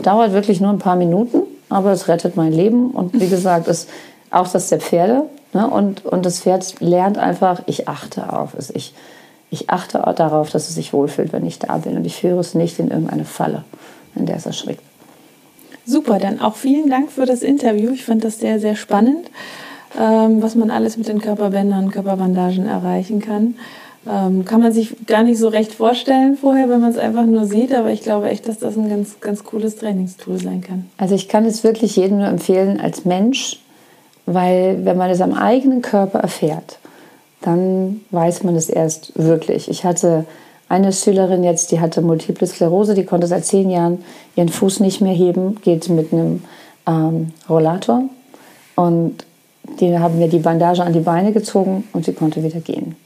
[0.00, 2.90] Dauert wirklich nur ein paar Minuten, aber es rettet mein Leben.
[2.90, 3.88] Und wie gesagt, ist
[4.30, 5.24] auch das der Pferde.
[5.52, 5.68] Ne?
[5.68, 8.70] Und, und das Pferd lernt einfach, ich achte auf es.
[8.70, 8.94] Ich,
[9.50, 11.96] ich achte darauf, dass es sich wohlfühlt, wenn ich da bin.
[11.96, 13.64] Und ich führe es nicht in irgendeine Falle,
[14.14, 14.82] in der es erschrickt.
[15.84, 17.90] Super, dann auch vielen Dank für das Interview.
[17.92, 19.30] Ich fand das sehr, sehr spannend,
[19.98, 23.54] ähm, was man alles mit den Körperbändern, Körperbandagen erreichen kann.
[24.08, 27.46] Ähm, kann man sich gar nicht so recht vorstellen vorher, wenn man es einfach nur
[27.46, 30.86] sieht, aber ich glaube echt, dass das ein ganz, ganz cooles Trainingstool sein kann.
[30.96, 33.60] Also ich kann es wirklich jedem nur empfehlen als Mensch,
[34.26, 36.78] weil wenn man es am eigenen Körper erfährt,
[37.42, 39.68] dann weiß man es erst wirklich.
[39.68, 40.24] Ich hatte
[40.72, 44.02] eine Schülerin jetzt, die hatte Multiple Sklerose, die konnte seit zehn Jahren
[44.36, 46.42] ihren Fuß nicht mehr heben, geht mit einem
[46.86, 48.04] ähm, Rollator.
[48.74, 49.26] Und
[49.80, 52.96] die haben mir die Bandage an die Beine gezogen und sie konnte wieder gehen.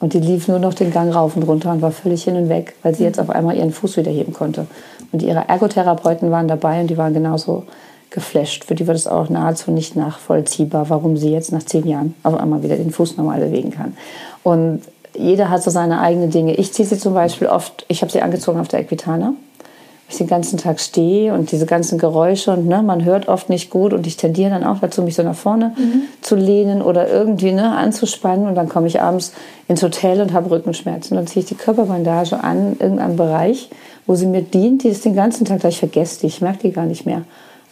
[0.00, 2.48] Und die lief nur noch den Gang rauf und runter und war völlig hin und
[2.48, 4.66] weg, weil sie jetzt auf einmal ihren Fuß wieder heben konnte.
[5.12, 7.64] Und ihre Ergotherapeuten waren dabei und die waren genauso
[8.08, 8.64] geflasht.
[8.64, 12.34] Für die war das auch nahezu nicht nachvollziehbar, warum sie jetzt nach zehn Jahren auf
[12.34, 13.94] einmal wieder den Fuß normal bewegen kann.
[14.42, 14.80] Und
[15.16, 16.54] jeder hat so seine eigenen Dinge.
[16.54, 19.34] Ich ziehe sie zum Beispiel oft, ich habe sie angezogen auf der Equitana,
[20.08, 23.70] ich den ganzen Tag stehe und diese ganzen Geräusche und ne, man hört oft nicht
[23.70, 26.02] gut und ich tendiere dann auch dazu, mich so nach vorne mhm.
[26.20, 29.32] zu lehnen oder irgendwie ne, anzuspannen und dann komme ich abends
[29.66, 31.16] ins Hotel und habe Rückenschmerzen.
[31.16, 33.70] Dann ziehe ich die Körperbandage an, in irgendeinem Bereich,
[34.06, 36.72] wo sie mir dient, die ist den ganzen Tag, ich vergesse die, ich merke die
[36.72, 37.22] gar nicht mehr.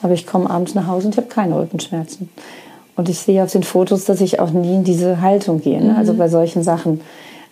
[0.00, 2.28] Aber ich komme abends nach Hause und ich habe keine Rückenschmerzen.
[2.96, 5.83] Und ich sehe auf den Fotos, dass ich auch nie in diese Haltung gehe.
[5.83, 5.96] Ne?
[5.96, 6.18] Also mhm.
[6.18, 7.00] bei solchen Sachen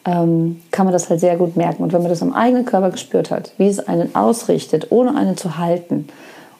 [0.05, 1.83] ähm, kann man das halt sehr gut merken.
[1.83, 5.37] Und wenn man das am eigenen Körper gespürt hat, wie es einen ausrichtet, ohne einen
[5.37, 6.09] zu halten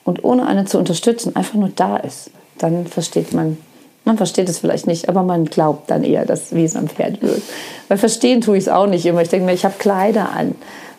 [0.05, 3.57] und ohne einen zu unterstützen, einfach nur da ist, dann versteht man,
[4.05, 7.23] man versteht es vielleicht nicht, aber man glaubt dann eher, dass, wie es am Pferd
[7.23, 7.43] wird.
[7.89, 9.23] Weil verstehen tue ich es auch nicht immer.
[9.23, 10.55] Ich denke mir, ich habe Kleider an.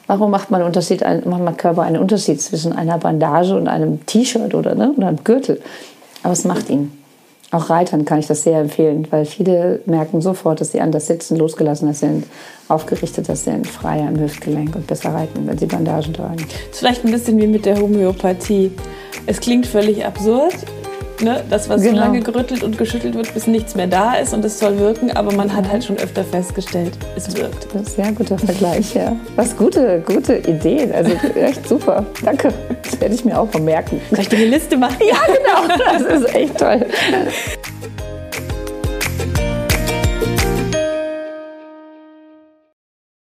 [0.07, 4.53] Warum macht man, Unterschied, macht man Körper einen Unterschied zwischen einer Bandage und einem T-Shirt
[4.55, 5.61] oder, ne, oder einem Gürtel?
[6.23, 7.00] Aber es macht ihn.
[7.51, 11.35] Auch Reitern kann ich das sehr empfehlen, weil viele merken sofort, dass sie anders sitzen,
[11.35, 12.25] losgelassener sind,
[12.69, 16.45] aufgerichteter sind, freier im Hüftgelenk und besser reiten, wenn sie Bandagen tragen.
[16.71, 18.71] Ist vielleicht ein bisschen wie mit der Homöopathie.
[19.25, 20.55] Es klingt völlig absurd,
[21.21, 21.43] ne?
[21.49, 21.95] das, was genau.
[21.95, 25.11] so lange gerüttelt und geschüttelt wird, bis nichts mehr da ist und es soll wirken,
[25.11, 27.67] aber man hat halt schon öfter festgestellt, es wirkt.
[27.73, 29.15] Das ist ein sehr guter Vergleich, ja.
[29.35, 32.05] Was gute, gute Ideen, also echt super.
[32.23, 32.53] Danke,
[32.83, 34.01] das werde ich mir auch vermerken.
[34.09, 34.97] Soll ich dir eine Liste machen?
[34.99, 36.85] Ja, genau, das ist echt toll.